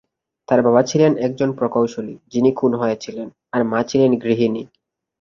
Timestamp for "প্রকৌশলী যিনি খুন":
1.51-2.71